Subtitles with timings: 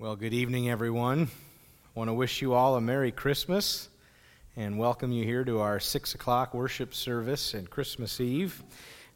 [0.00, 1.24] Well, good evening, everyone.
[1.24, 3.90] I want to wish you all a Merry Christmas
[4.56, 8.62] and welcome you here to our 6 o'clock worship service and Christmas Eve.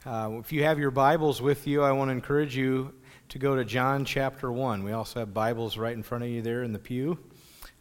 [0.05, 2.93] Uh, if you have your Bibles with you, I want to encourage you
[3.31, 4.85] to go to John chapter 1.
[4.85, 7.19] We also have Bibles right in front of you there in the pew.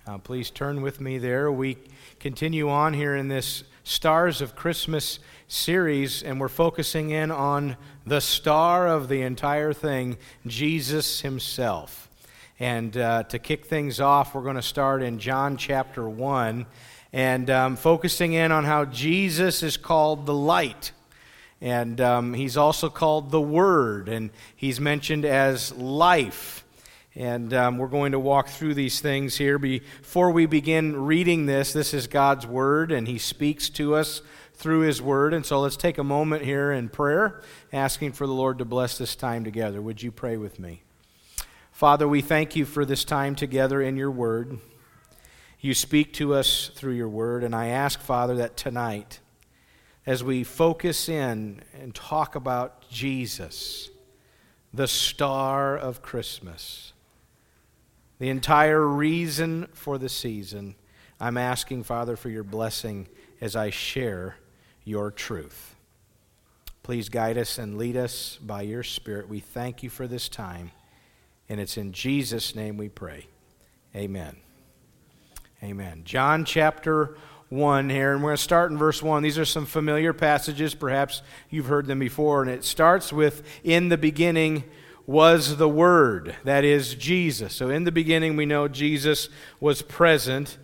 [0.08, 1.52] Uh, please turn with me there.
[1.52, 1.80] We
[2.22, 7.76] continue on here in this Stars of Christmas series, and we're focusing in on
[8.06, 10.16] the star of the entire thing,
[10.48, 12.10] Jesus Himself.
[12.64, 16.66] And uh, to kick things off, we're going to start in John chapter 1
[17.12, 20.94] and um, focusing in on how Jesus is called the light.
[21.60, 26.64] And um, he's also called the Word, and he's mentioned as life.
[27.16, 29.60] And um, we're going to walk through these things here.
[29.60, 34.22] Before we begin reading this, this is God's Word, and He speaks to us
[34.54, 35.34] through His Word.
[35.34, 37.42] And so let's take a moment here in prayer,
[37.74, 39.82] asking for the Lord to bless this time together.
[39.82, 40.84] Would you pray with me?
[41.84, 44.58] Father, we thank you for this time together in your word.
[45.60, 49.20] You speak to us through your word, and I ask, Father, that tonight,
[50.06, 53.90] as we focus in and talk about Jesus,
[54.74, 56.94] the star of Christmas,
[58.18, 60.76] the entire reason for the season,
[61.20, 63.10] I'm asking, Father, for your blessing
[63.42, 64.38] as I share
[64.86, 65.76] your truth.
[66.82, 69.28] Please guide us and lead us by your Spirit.
[69.28, 70.72] We thank you for this time.
[71.54, 73.28] And it's in Jesus' name we pray.
[73.96, 74.38] Amen.
[75.62, 76.02] Amen.
[76.04, 77.16] John chapter
[77.50, 79.22] 1 here, and we're going to start in verse 1.
[79.22, 80.74] These are some familiar passages.
[80.74, 82.42] Perhaps you've heard them before.
[82.42, 84.64] And it starts with In the beginning
[85.06, 87.54] was the Word, that is Jesus.
[87.54, 90.58] So in the beginning, we know Jesus was present.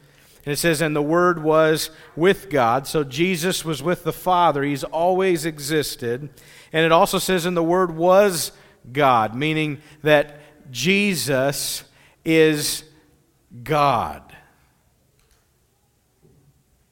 [0.44, 2.88] And it says, And the Word was with God.
[2.88, 4.64] So Jesus was with the Father.
[4.64, 6.30] He's always existed.
[6.74, 8.54] And it also says, And the Word was
[8.92, 10.40] God, meaning that
[10.72, 11.84] Jesus
[12.26, 12.84] is
[13.64, 14.24] God.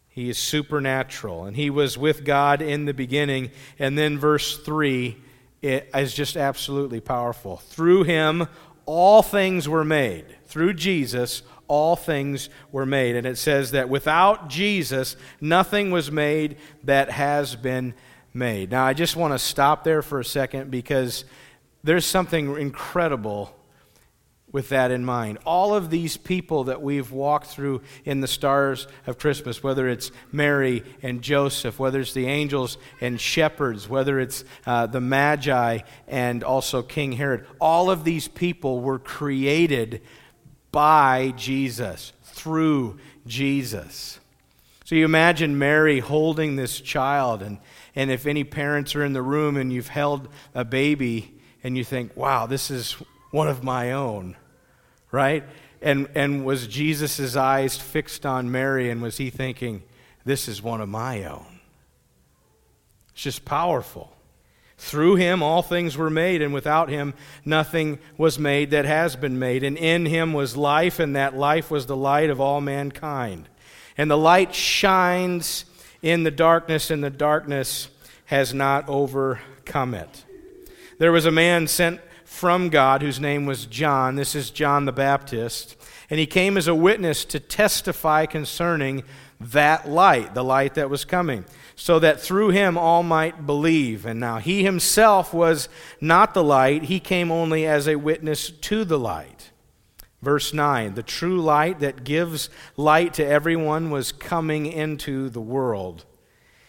[0.10, 3.52] He is supernatural, and he was with God in the beginning.
[3.78, 5.16] And then verse 3
[5.62, 7.58] is just absolutely powerful.
[7.58, 8.48] Through him,
[8.88, 10.26] all things were made.
[10.46, 13.16] Through Jesus, all things were made.
[13.16, 17.94] And it says that without Jesus, nothing was made that has been
[18.34, 18.72] made.
[18.72, 21.26] Now, I just want to stop there for a second because
[21.84, 23.54] there's something incredible
[24.52, 25.38] with that in mind.
[25.46, 30.12] All of these people that we've walked through in the stars of Christmas, whether it's
[30.32, 36.44] Mary and Joseph, whether it's the angels and shepherds, whether it's uh, the Magi and
[36.44, 40.02] also King Herod, all of these people were created
[40.72, 44.20] by Jesus, through Jesus.
[44.86, 47.58] So you imagine Mary holding this child, and,
[47.96, 51.34] and if any parents are in the room and you've held a baby
[51.64, 52.96] and you think, wow, this is
[53.32, 54.36] one of my own,
[55.12, 55.44] right?
[55.82, 59.84] And, and was Jesus' eyes fixed on Mary, and was he thinking,
[60.26, 61.60] this is one of my own?
[63.14, 64.14] It's just powerful.
[64.80, 69.40] Through him all things were made, and without him nothing was made that has been
[69.40, 69.64] made.
[69.64, 73.50] And in him was life, and that life was the light of all mankind.
[73.98, 75.66] And the light shines
[76.02, 77.90] in the darkness, and the darkness
[78.26, 80.26] has not overcome it.
[81.00, 84.18] There was a man sent from God whose name was John.
[84.18, 85.78] This is John the Baptist.
[86.10, 89.04] And he came as a witness to testify concerning
[89.40, 91.46] that light, the light that was coming,
[91.78, 94.06] so that through him all might believe.
[94.06, 95.70] And now he himself was
[96.02, 99.52] not the light, he came only as a witness to the light.
[100.22, 106.04] Verse 9 The true light that gives light to everyone was coming into the world.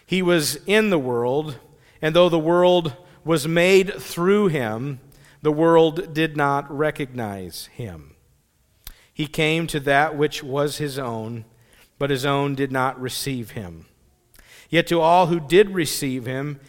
[0.07, 1.59] He was in the world,
[2.01, 2.95] and though the world
[3.25, 5.01] was made through him,
[5.43, 8.15] the world did not recognize him.
[9.13, 11.45] He came to that which was his own,
[11.99, 13.87] but his own did not receive him.
[14.71, 16.61] Yet to all who did receive him,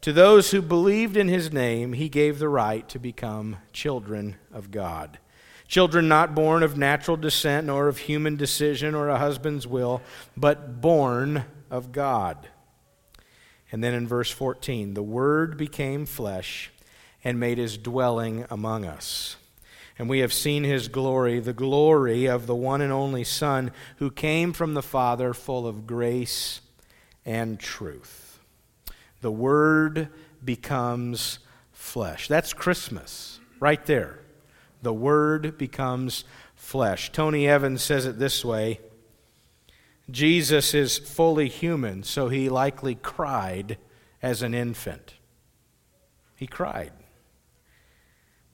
[0.00, 4.72] to those who believed in his name, he gave the right to become children of
[4.72, 5.18] God.
[5.68, 10.02] Children not born of natural descent, nor of human decision or a husband's will,
[10.36, 12.48] but born of God.
[13.70, 16.72] And then in verse 14, the Word became flesh
[17.24, 19.36] and made his dwelling among us.
[19.98, 24.10] And we have seen his glory, the glory of the one and only Son who
[24.10, 26.60] came from the Father, full of grace
[27.24, 28.40] and truth.
[29.20, 30.08] The Word
[30.44, 31.38] becomes
[31.72, 32.26] flesh.
[32.26, 34.18] That's Christmas, right there.
[34.82, 36.24] The Word becomes
[36.56, 37.12] flesh.
[37.12, 38.80] Tony Evans says it this way
[40.10, 43.78] Jesus is fully human, so he likely cried
[44.20, 45.14] as an infant.
[46.36, 46.92] He cried.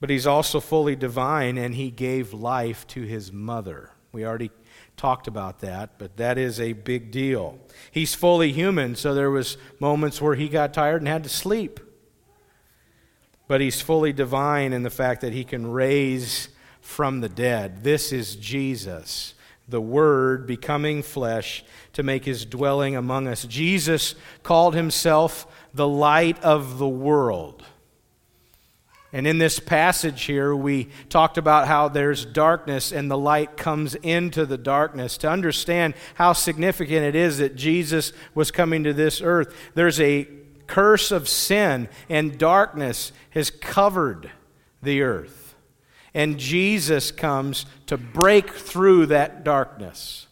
[0.01, 3.91] But he's also fully divine, and he gave life to his mother.
[4.13, 4.51] We already
[4.97, 7.59] talked about that, but that is a big deal.
[7.91, 11.81] He's fully human, so there was moments where he got tired and had to sleep.
[13.47, 16.49] But he's fully divine in the fact that he can raise
[16.81, 17.83] from the dead.
[17.83, 19.35] This is Jesus,
[19.69, 23.45] the Word becoming flesh to make his dwelling among us.
[23.45, 27.65] Jesus called himself the light of the world.
[29.13, 33.95] And in this passage here, we talked about how there's darkness and the light comes
[33.95, 35.17] into the darkness.
[35.19, 40.29] To understand how significant it is that Jesus was coming to this earth, there's a
[40.67, 44.31] curse of sin and darkness has covered
[44.83, 45.55] the earth.
[46.13, 50.27] And Jesus comes to break through that darkness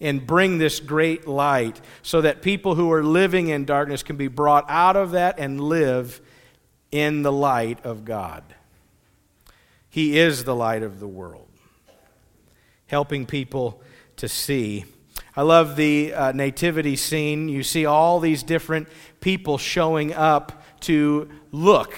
[0.00, 4.28] and bring this great light so that people who are living in darkness can be
[4.28, 6.20] brought out of that and live
[6.92, 8.44] in the light of God.
[9.88, 11.48] He is the light of the world,
[12.86, 13.82] helping people
[14.16, 14.84] to see.
[15.34, 17.48] I love the uh, nativity scene.
[17.48, 18.88] You see all these different
[19.20, 21.94] people showing up to look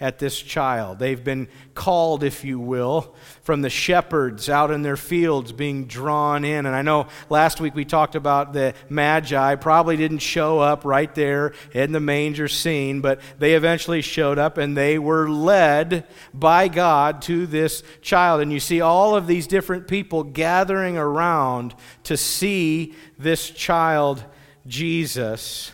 [0.00, 0.98] at this child.
[0.98, 6.44] They've been called, if you will, from the shepherds out in their fields being drawn
[6.44, 6.66] in.
[6.66, 11.12] And I know last week we talked about the Magi probably didn't show up right
[11.14, 16.68] there in the manger scene, but they eventually showed up and they were led by
[16.68, 18.40] God to this child.
[18.40, 21.74] And you see all of these different people gathering around
[22.04, 24.24] to see this child,
[24.66, 25.72] Jesus.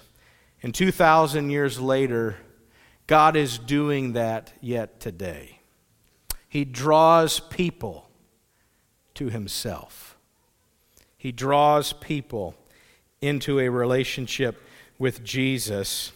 [0.63, 2.37] And 2,000 years later,
[3.07, 5.61] God is doing that yet today.
[6.49, 8.09] He draws people
[9.15, 10.17] to Himself,
[11.17, 12.55] He draws people
[13.21, 14.61] into a relationship
[14.99, 16.13] with Jesus.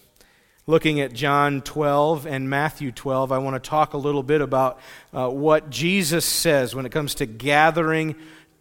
[0.66, 4.78] Looking at John 12 and Matthew 12, I want to talk a little bit about
[5.14, 8.14] uh, what Jesus says when it comes to gathering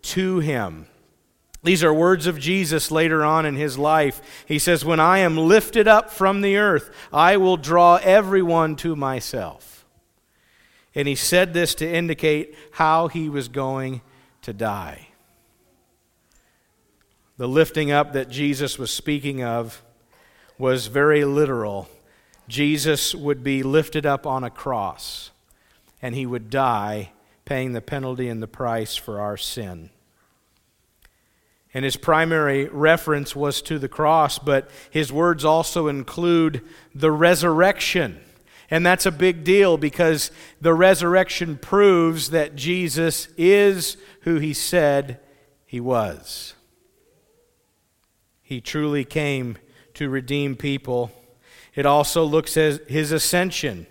[0.03, 0.87] to Him.
[1.63, 4.21] These are words of Jesus later on in his life.
[4.45, 8.95] He says, When I am lifted up from the earth, I will draw everyone to
[8.95, 9.85] myself.
[10.93, 14.01] And he said this to indicate how he was going
[14.43, 15.09] to die.
[17.37, 19.83] The lifting up that Jesus was speaking of
[20.57, 21.87] was very literal.
[22.47, 25.31] Jesus would be lifted up on a cross,
[26.01, 27.11] and he would die,
[27.45, 29.89] paying the penalty and the price for our sin.
[31.77, 36.63] And his primary reference was to the cross, but his words also include
[36.95, 38.19] the resurrection.
[38.71, 45.19] And that's a big deal because the resurrection proves that Jesus is who he said
[45.67, 46.55] he was.
[48.41, 49.59] He truly came
[49.93, 51.11] to redeem people.
[51.75, 53.85] It also looks at his ascension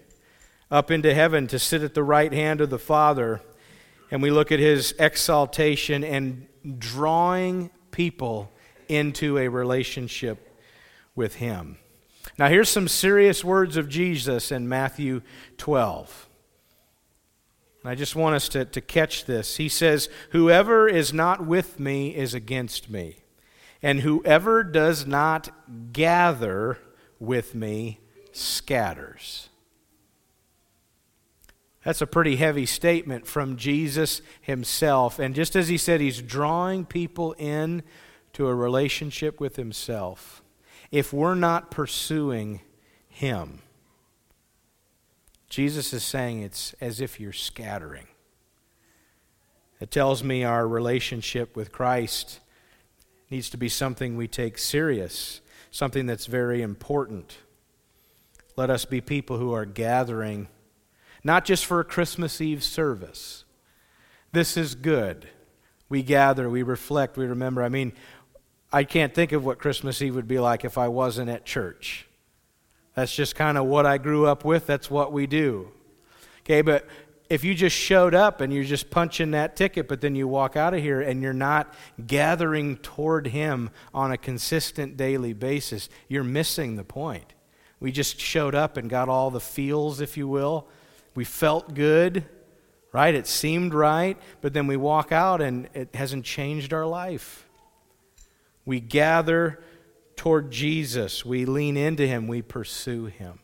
[0.73, 3.43] up into heaven to sit at the right hand of the Father.
[4.11, 6.49] And we look at his exaltation and
[6.81, 8.53] drawing people
[8.91, 10.61] into a relationship
[11.15, 11.79] with Him.
[12.39, 15.23] Now, here's some serious words of Jesus in Matthew
[15.57, 16.29] 12.
[17.87, 19.57] I just want us to, to catch this.
[19.57, 23.17] He says, Whoever is not with me is against me,
[23.83, 25.49] and whoever does not
[25.95, 26.79] gather
[27.19, 28.01] with me
[28.33, 29.49] scatters.
[31.87, 35.21] That's a pretty heavy statement from Jesus himself.
[35.21, 37.85] And just as he said, he's drawing people in
[38.33, 40.43] to a relationship with himself.
[40.91, 42.61] If we're not pursuing
[43.09, 43.63] him,
[45.49, 48.09] Jesus is saying it's as if you're scattering.
[49.79, 52.41] It tells me our relationship with Christ
[53.31, 55.41] needs to be something we take serious,
[55.71, 57.37] something that's very important.
[58.57, 60.49] Let us be people who are gathering
[61.27, 63.45] not just for a Christmas Eve service.
[64.31, 65.29] This is good.
[65.89, 67.65] We gather, we reflect, we remember.
[67.65, 67.93] I mean,
[68.73, 72.07] I can't think of what Christmas Eve would be like if I wasn't at church.
[72.95, 74.67] That's just kind of what I grew up with.
[74.67, 75.73] That's what we do.
[76.41, 76.87] Okay, but
[77.29, 80.57] if you just showed up and you're just punching that ticket, but then you walk
[80.57, 81.75] out of here and you're not
[82.07, 87.35] gathering toward Him on a consistent daily basis, you're missing the point.
[87.81, 90.69] We just showed up and got all the feels, if you will,
[91.17, 92.25] we felt good,
[92.93, 93.15] right?
[93.15, 97.49] It seemed right, but then we walk out and it hasn't changed our life.
[98.65, 99.63] We gather
[100.17, 103.41] toward Jesus, we lean into him, we pursue him.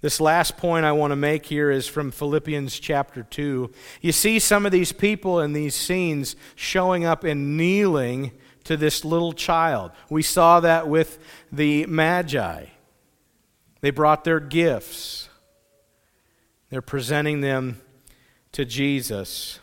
[0.00, 3.70] This last point I want to make here is from Philippians chapter 2.
[4.02, 8.32] You see some of these people in these scenes showing up and kneeling
[8.64, 9.92] to this little child.
[10.10, 11.18] We saw that with
[11.50, 12.66] the Magi.
[13.80, 15.28] They brought their gifts.
[16.68, 17.80] They're presenting them
[18.50, 19.60] to Jesus.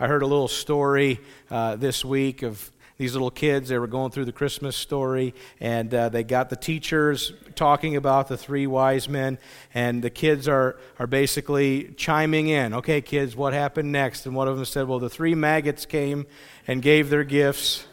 [0.00, 3.68] I heard a little story uh, this week of these little kids.
[3.68, 8.28] They were going through the Christmas story, and uh, they got the teachers talking about
[8.28, 9.36] the three wise men,
[9.74, 12.72] and the kids are, are basically chiming in.
[12.72, 14.24] Okay, kids, what happened next?
[14.24, 16.24] And one of them said, Well, the three maggots came
[16.66, 17.84] and gave their gifts.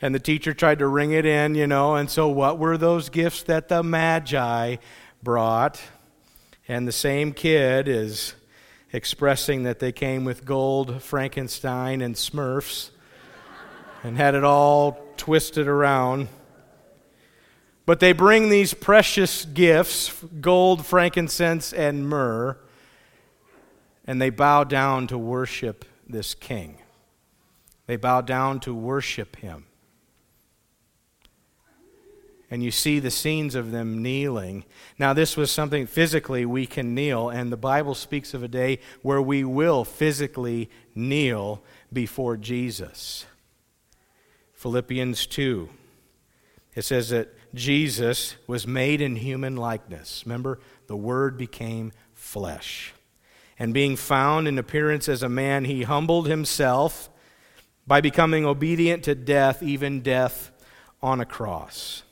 [0.00, 1.96] And the teacher tried to ring it in, you know.
[1.96, 4.76] And so, what were those gifts that the Magi
[5.22, 5.82] brought?
[6.66, 8.34] And the same kid is
[8.92, 12.90] expressing that they came with gold, Frankenstein, and Smurfs
[14.02, 16.28] and had it all twisted around.
[17.86, 22.58] But they bring these precious gifts gold, frankincense, and myrrh
[24.06, 26.78] and they bow down to worship this king.
[27.86, 29.66] They bow down to worship him.
[32.54, 34.64] And you see the scenes of them kneeling.
[34.96, 38.78] Now, this was something physically we can kneel, and the Bible speaks of a day
[39.02, 43.26] where we will physically kneel before Jesus.
[44.52, 45.68] Philippians 2.
[46.76, 50.22] It says that Jesus was made in human likeness.
[50.24, 52.94] Remember, the Word became flesh.
[53.58, 57.10] And being found in appearance as a man, he humbled himself
[57.84, 60.52] by becoming obedient to death, even death
[61.02, 62.04] on a cross.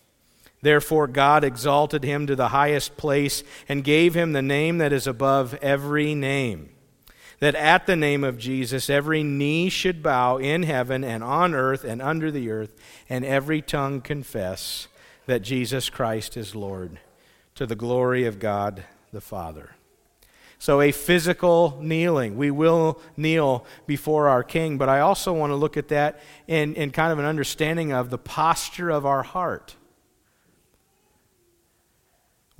[0.62, 5.06] Therefore, God exalted him to the highest place and gave him the name that is
[5.06, 6.70] above every name
[7.42, 11.82] that at the name of Jesus every knee should bow in heaven and on earth
[11.82, 12.72] and under the earth,
[13.08, 14.86] and every tongue confess
[15.26, 17.00] that Jesus Christ is Lord,
[17.56, 19.74] to the glory of God the Father.
[20.60, 22.36] So, a physical kneeling.
[22.36, 26.76] We will kneel before our King, but I also want to look at that in,
[26.76, 29.74] in kind of an understanding of the posture of our heart.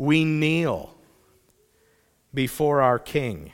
[0.02, 0.96] We kneel
[2.34, 3.52] before our King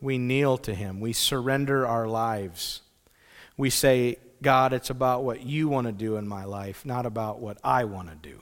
[0.00, 0.98] we kneel to Him.
[0.98, 2.80] We surrender our lives.
[3.56, 7.38] We say, God, it's about what you want to do in my life, not about
[7.38, 8.40] what I want to do.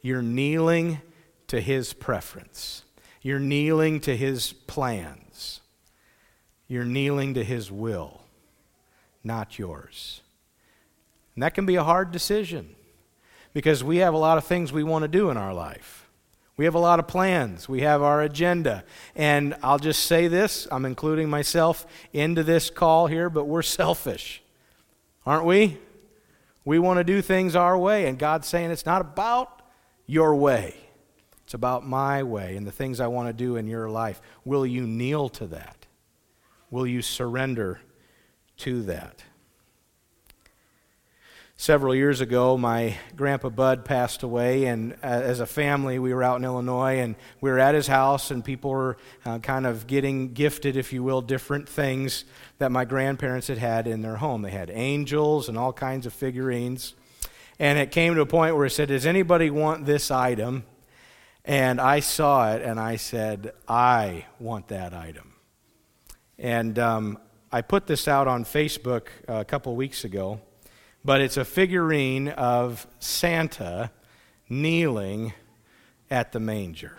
[0.00, 1.02] You're kneeling
[1.48, 2.84] to His preference,
[3.20, 5.60] you're kneeling to His plans,
[6.66, 8.22] you're kneeling to His will,
[9.22, 10.22] not yours.
[11.34, 12.74] And that can be a hard decision
[13.54, 16.06] because we have a lot of things we want to do in our life.
[16.56, 17.68] We have a lot of plans.
[17.68, 18.84] We have our agenda.
[19.16, 24.42] And I'll just say this I'm including myself into this call here, but we're selfish,
[25.24, 25.78] aren't we?
[26.64, 29.62] We want to do things our way, and God's saying it's not about
[30.06, 30.74] your way,
[31.42, 34.20] it's about my way and the things I want to do in your life.
[34.44, 35.86] Will you kneel to that?
[36.70, 37.80] Will you surrender
[38.58, 39.22] to that?
[41.56, 46.22] Several years ago, my grandpa Bud passed away, and uh, as a family, we were
[46.24, 49.86] out in Illinois, and we were at his house, and people were uh, kind of
[49.86, 52.24] getting gifted, if you will, different things
[52.58, 54.42] that my grandparents had had in their home.
[54.42, 56.94] They had angels and all kinds of figurines.
[57.60, 60.64] And it came to a point where he said, Does anybody want this item?
[61.44, 65.34] And I saw it, and I said, I want that item.
[66.36, 67.18] And um,
[67.52, 70.40] I put this out on Facebook uh, a couple weeks ago
[71.04, 73.90] but it's a figurine of Santa
[74.48, 75.34] kneeling
[76.10, 76.96] at the manger,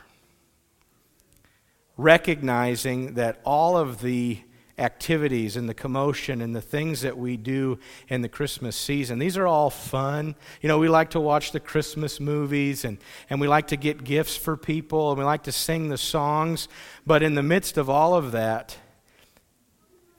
[1.98, 4.40] recognizing that all of the
[4.78, 9.20] activities and the commotion and the things that we do in the Christmas season.
[9.20, 10.36] These are all fun.
[10.62, 12.98] You know, we like to watch the Christmas movies and,
[13.30, 16.68] and we like to get gifts for people and we like to sing the songs.
[17.06, 18.78] But in the midst of all of that,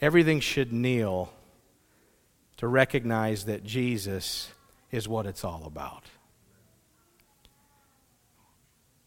[0.01, 1.35] everything should kneel
[2.57, 4.51] to recognize that Jesus
[4.91, 6.05] is what it's all about.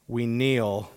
[0.08, 0.91] We kneel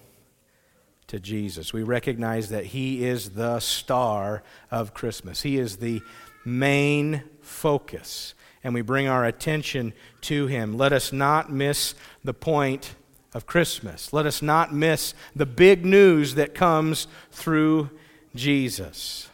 [1.09, 1.73] to Jesus.
[1.73, 6.03] We recognize that He is the star of Christmas, He is the
[6.45, 8.35] main focus.
[8.65, 9.93] And we bring our attention
[10.23, 10.77] to Him.
[10.77, 12.95] Let us not miss the point
[13.35, 14.13] of Christmas.
[14.13, 17.91] Let us not miss the big news that comes through
[18.37, 19.29] Jesus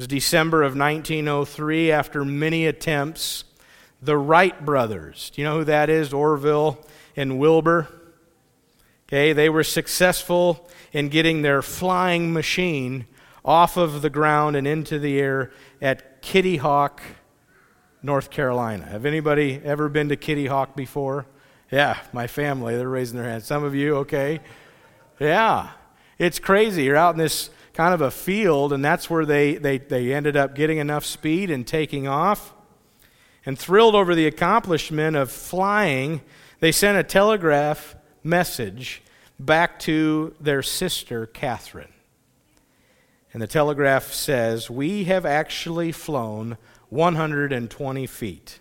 [0.00, 1.92] was December of 1903.
[1.92, 3.44] After many attempts,
[4.00, 6.14] the Wright brothers, do you know who that is?
[6.14, 6.82] Orville
[7.16, 7.86] and Wilbur.
[9.06, 13.04] Okay, they were successful in getting their flying machine
[13.44, 15.52] off of the ground and into the air
[15.82, 17.02] at Kitty Hawk,
[18.02, 18.86] North Carolina.
[18.86, 21.26] Have anybody ever been to Kitty Hawk before?
[21.70, 23.44] Yeah, my family, they're raising their hands.
[23.44, 24.40] Some of you, okay?
[25.18, 25.72] Yeah.
[26.18, 26.84] It's crazy.
[26.84, 27.50] You're out in this
[27.80, 31.50] kind of a field, and that's where they, they, they ended up getting enough speed
[31.50, 32.52] and taking off.
[33.46, 36.20] And thrilled over the accomplishment of flying,
[36.58, 39.02] They sent a telegraph message
[39.38, 41.94] back to their sister, Katharine.
[43.32, 46.58] And the telegraph says, We have actually flown
[46.90, 48.60] 120 feet.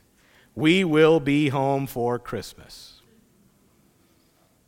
[0.56, 3.02] We will be home for Christmas.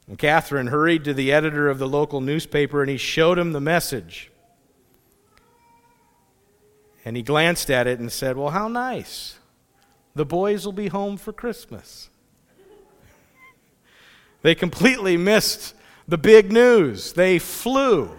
[0.09, 3.61] And Katharine hurried to the editor of the local newspaper and he showed him the
[3.61, 4.30] message.
[7.03, 9.39] And he glanced at it and said, Well, how nice.
[10.13, 12.09] The boys will be home for Christmas.
[14.41, 15.75] They completely missed
[16.07, 17.13] the big news.
[17.13, 18.11] They flew,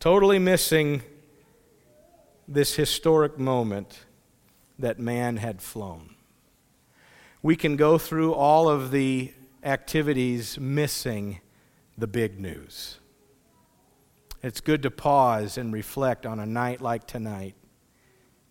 [0.00, 1.02] totally missing
[2.46, 4.06] this historic moment
[4.78, 6.14] that man had flown.
[7.42, 9.32] We can go through all of the
[9.62, 11.40] activities missing
[11.96, 12.98] the big news.
[14.42, 17.54] It's good to pause and reflect on a night like tonight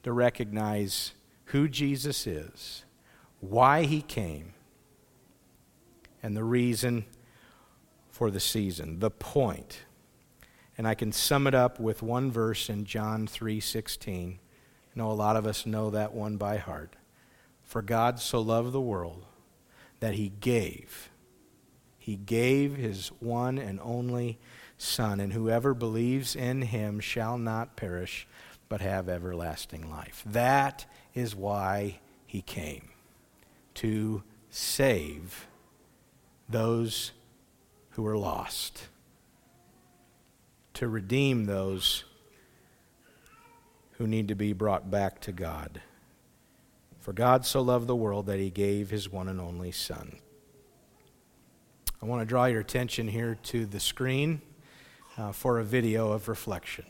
[0.03, 1.13] to recognize
[1.45, 2.83] who Jesus is,
[3.39, 4.53] why he came,
[6.21, 7.05] and the reason
[8.09, 9.85] for the season, the point.
[10.77, 14.39] And I can sum it up with one verse in John 3:16.
[14.39, 16.95] I know a lot of us know that one by heart.
[17.63, 19.25] For God so loved the world
[19.99, 21.09] that he gave
[22.07, 24.39] he gave his one and only
[24.77, 28.27] son and whoever believes in him shall not perish
[28.69, 30.23] but have everlasting life.
[30.25, 32.89] That is why he came
[33.75, 35.47] to save
[36.49, 37.11] those
[37.91, 38.87] who are lost,
[40.73, 42.03] to redeem those
[43.93, 45.81] who need to be brought back to God.
[46.99, 50.17] For God so loved the world that he gave his one and only Son.
[52.01, 54.41] I want to draw your attention here to the screen
[55.17, 56.85] uh, for a video of reflection.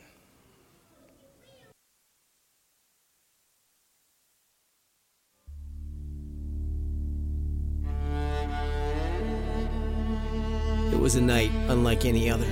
[10.92, 12.48] It was a night unlike any other.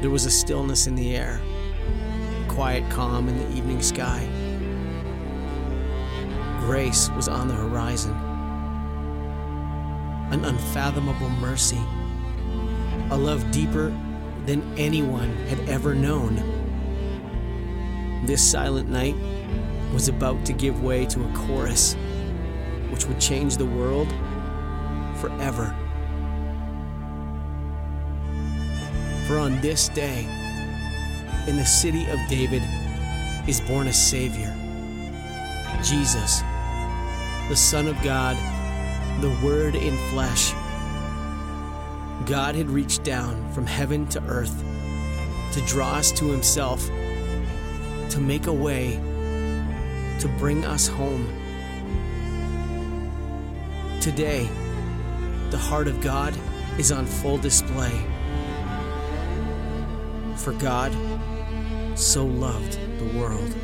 [0.00, 1.40] There was a stillness in the air,
[2.46, 4.26] a quiet calm in the evening sky.
[6.60, 8.12] Grace was on the horizon,
[10.30, 11.80] an unfathomable mercy,
[13.10, 13.94] a love deeper
[14.46, 16.36] than anyone had ever known.
[18.26, 19.14] This silent night
[19.92, 21.96] was about to give way to a chorus
[22.90, 24.08] which would change the world
[25.16, 25.74] forever.
[29.26, 30.26] For on this day,
[31.46, 32.62] in the city of David,
[33.46, 34.54] is born a Savior,
[35.82, 36.42] Jesus,
[37.48, 38.36] the Son of God,
[39.22, 40.52] the Word in flesh.
[42.28, 44.62] God had reached down from heaven to earth
[45.52, 46.86] to draw us to Himself,
[48.10, 48.96] to make a way,
[50.20, 51.26] to bring us home.
[54.02, 54.46] Today,
[55.48, 56.36] the heart of God
[56.76, 57.98] is on full display.
[60.36, 60.92] For God
[61.98, 63.54] so loved the world.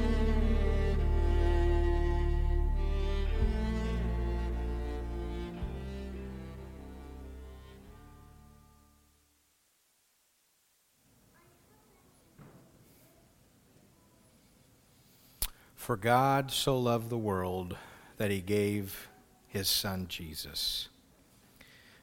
[15.85, 17.77] For God so loved the world
[18.17, 19.11] that he gave
[19.47, 20.89] his son Jesus.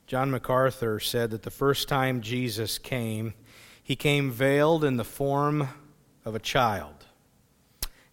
[0.05, 3.33] John MacArthur said that the first time Jesus came,
[3.83, 5.67] he came veiled in the form
[6.23, 7.07] of a child.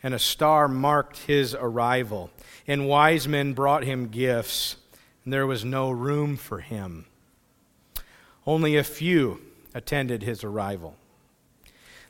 [0.02, 2.31] And a star marked his arrival.
[2.66, 4.76] And wise men brought him gifts,
[5.22, 7.04] and there was no room for him.
[8.46, 9.42] Only a few
[9.74, 10.96] attended his arrival.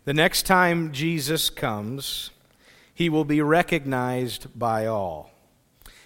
[0.05, 2.31] The next time Jesus comes,
[2.99, 5.31] he will be recognized by all.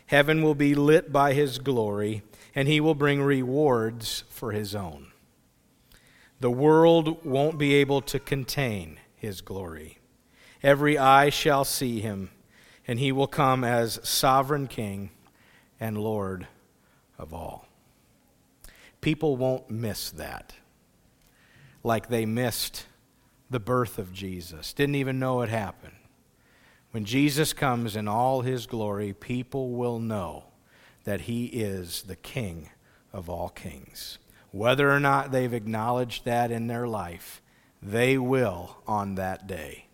[0.08, 2.22] Heaven will be lit by his glory,
[2.54, 5.10] and he will bring rewards for his own.
[6.40, 10.00] The world won't be able to contain his glory.
[10.62, 12.28] Every eye shall see him,
[12.86, 15.12] and he will come as sovereign king
[15.80, 16.46] and Lord
[17.16, 17.66] of all.
[19.00, 20.52] People won't miss that
[21.82, 22.84] like they missed
[23.48, 25.94] the birth of Jesus, didn't even know it happened.
[26.92, 30.44] When Jesus comes in all his glory, people will know
[31.04, 32.68] that he is the King
[33.12, 34.18] of all kings.
[34.50, 37.40] Whether or not they've acknowledged that in their life,
[37.82, 39.86] they will on that day.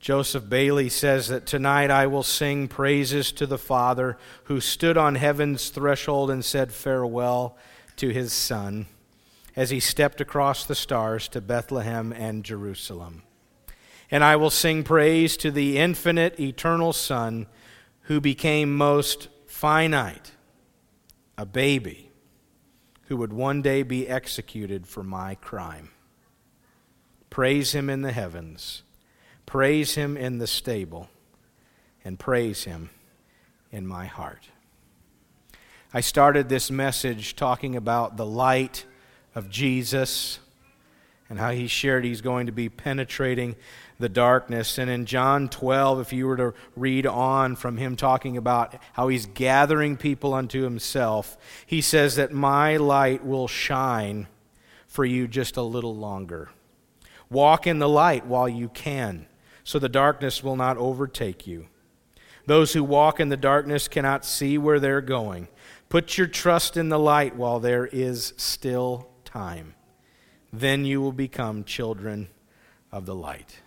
[0.00, 5.14] Joseph Bayly says that tonight I will sing praises to the Father who stood on
[5.14, 7.56] heaven's threshold and said farewell
[7.96, 8.86] to his Son
[9.54, 13.22] as he stepped across the stars to Bethlehem and Jerusalem.
[14.10, 17.46] And I will sing praise to the infinite, eternal Son
[18.02, 20.32] who became most finite,
[21.36, 22.10] a baby
[23.08, 25.90] who would one day be executed for my crime.
[27.30, 28.82] Praise him in the heavens,
[29.44, 31.08] praise him in the stable,
[32.04, 32.90] and praise him
[33.72, 34.48] in my heart.
[35.92, 38.84] I started this message talking about the light
[39.34, 40.38] of Jesus
[41.28, 43.56] and how he shared he's going to be penetrating
[43.98, 44.78] the darkness.
[44.78, 49.08] And in John 12, if you were to read on from him talking about how
[49.08, 54.28] he's gathering people unto himself, he says that my light will shine
[54.86, 56.50] for you just a little longer.
[57.30, 59.26] Walk in the light while you can,
[59.64, 61.66] so the darkness will not overtake you.
[62.46, 65.48] Those who walk in the darkness cannot see where they're going.
[65.88, 69.74] Put your trust in the light while there is still time.
[70.52, 72.28] Then you will become children
[72.92, 73.60] of the light.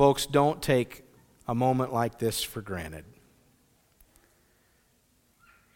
[0.00, 1.04] Folks, don't take
[1.46, 3.04] a moment like this for granted.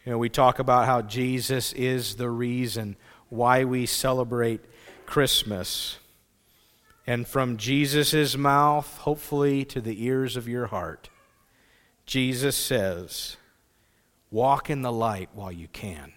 [0.03, 2.95] You know, we talk about how Jesus is the reason
[3.29, 4.61] why we celebrate
[5.05, 5.99] Christmas.
[7.05, 11.09] And from Jesus' mouth, hopefully to the ears of your heart,
[12.07, 13.37] Jesus says,
[14.31, 16.13] Walk in the light while you can.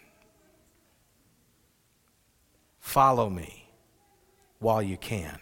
[2.81, 3.69] Follow me
[4.61, 5.41] while you can.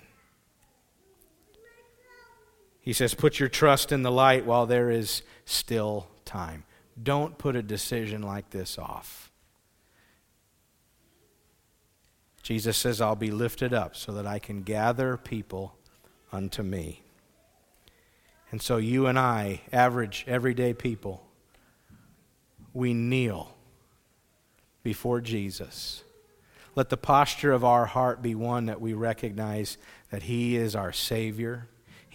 [2.86, 6.62] He says, Put your trust in the light while there is still time.
[7.02, 9.32] Don't put a decision like this off.
[12.44, 15.76] Jesus says, I'll be lifted up so that I can gather people
[16.32, 17.02] unto me.
[18.52, 21.26] And so you and I, average, everyday people,
[22.72, 23.56] we kneel
[24.84, 26.04] before Jesus.
[26.76, 29.76] Let the posture of our heart be one that we recognize
[30.10, 31.66] that He is our Savior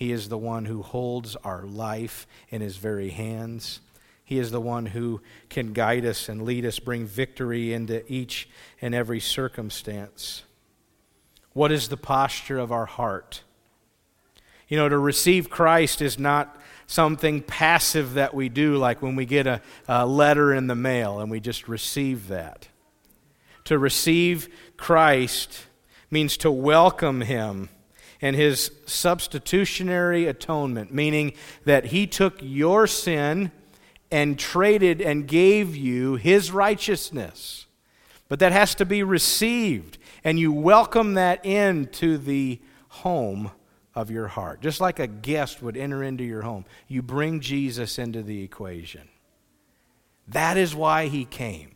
[0.01, 3.81] he is the one who holds our life in His very hands.
[4.23, 8.49] He is the one who can guide us and lead us, bring victory into each
[8.81, 10.41] and every circumstance.
[11.53, 13.43] What is the posture of our heart?
[14.67, 19.27] You know, to receive Christ is not something passive that we do, like when we
[19.27, 22.69] get a, a, letter in the mail and we just receive that.
[23.65, 25.67] To receive Christ
[26.09, 27.69] means to welcome Him
[28.21, 31.33] and his substitutionary atonement, meaning
[31.65, 33.51] that he took your sin
[34.11, 37.65] and traded and gave you his righteousness.
[38.29, 43.51] But that has to be received, and you welcome that into the home
[43.95, 44.61] of your heart.
[44.61, 49.09] Just like a guest would enter into your home, you bring Jesus into the equation.
[50.27, 51.75] That is why he came.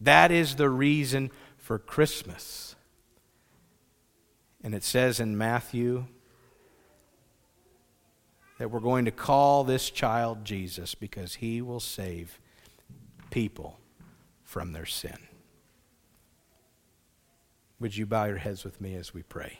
[0.00, 2.71] That is the reason for Christmas.
[4.62, 6.06] And it says in Matthew
[8.58, 12.38] that we're going to call this child Jesus because he will save
[13.30, 13.78] people
[14.44, 15.18] from their sin.
[17.80, 19.58] Would you bow your heads with me as we pray?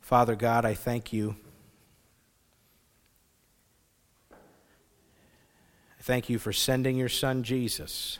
[0.00, 1.36] Father God, I thank you.
[4.30, 8.18] I thank you for sending your son Jesus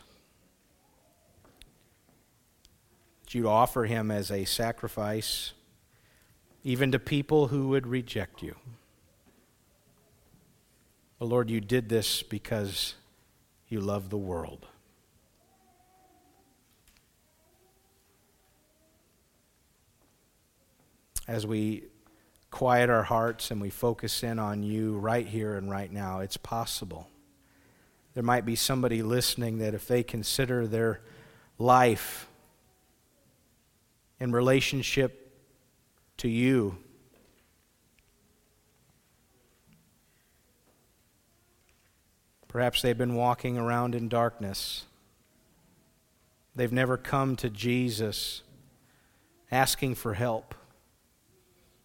[3.27, 5.53] that you'd offer him as a sacrifice,
[6.62, 8.55] even to people who would reject you.
[11.19, 12.95] But Lord, you did this because
[13.69, 14.69] you love the world.
[21.27, 21.83] As we
[22.53, 26.37] quiet our hearts and we focus in on you right here and right now, it's
[26.37, 27.09] possible.
[28.15, 31.01] There might be somebody listening that if they consider their
[31.59, 32.29] life
[34.18, 35.33] in relationship
[36.18, 36.79] to you.
[42.48, 44.85] Perhaps they've been walking around in darkness.
[46.55, 48.42] They've never come to Jesus
[49.50, 50.55] asking for help,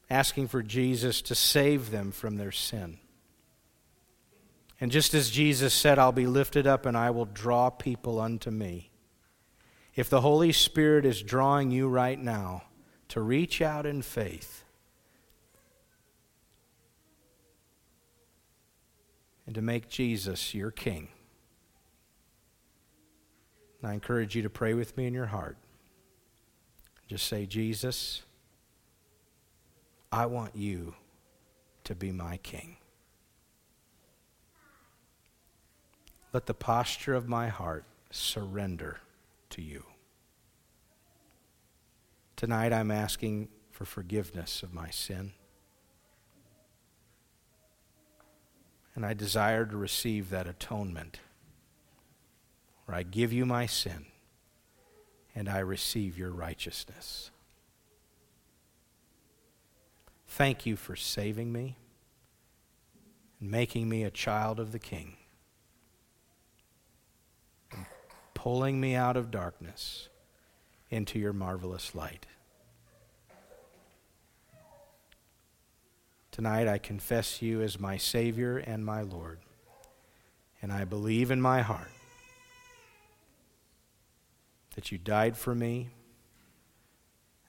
[0.09, 2.99] asking for Jesus to save them from their sin.
[4.79, 8.49] And just as Jesus said, I'll be lifted up and I will draw people unto
[8.49, 8.90] me.
[9.95, 12.63] If the Holy Spirit is drawing you right now
[13.10, 14.63] to reach out in faith
[19.45, 21.10] and to make Jesus your King,
[23.84, 25.58] I encourage you to pray with me in your heart.
[27.08, 28.21] Just say, Jesus,
[30.12, 30.93] I want you
[31.84, 32.77] to be my King.
[36.32, 38.99] Let the posture of my heart surrender
[39.51, 39.85] to you.
[42.35, 45.33] Tonight, I'm asking for forgiveness of my sin.
[48.95, 51.19] And I desire to receive that atonement
[52.85, 54.07] where I give you my sin
[55.33, 57.31] and I receive your righteousness.
[60.27, 61.77] Thank you for saving me
[63.39, 65.17] and making me a child of the King.
[68.41, 70.10] Pulling me out of darkness
[70.89, 72.25] into your marvelous light.
[76.32, 79.38] Tonight I confess you as my Savior and my Lord,
[80.60, 81.91] and I believe in my heart
[84.73, 85.89] that you died for me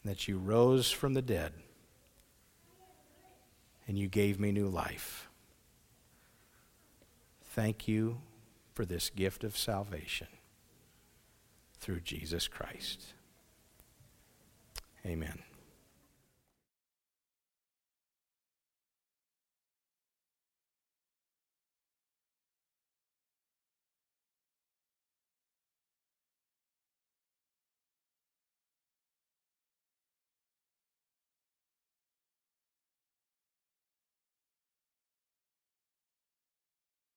[0.03, 1.55] and that you rose from the dead
[3.89, 5.31] and you gave me new life.
[7.43, 8.19] Thank you
[8.75, 10.29] for this gift of salvation
[11.83, 13.15] through Jesus Christ.
[15.05, 15.43] Amen.